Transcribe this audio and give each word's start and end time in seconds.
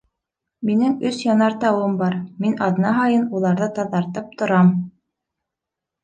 Минең 0.67 0.93
өс 1.09 1.17
янартауым 1.25 1.91
бар, 1.99 2.15
мин 2.45 2.55
аҙна 2.67 2.93
һайын 2.99 3.27
уларҙы 3.41 3.67
таҙартып 3.75 4.31
торам. 4.41 4.73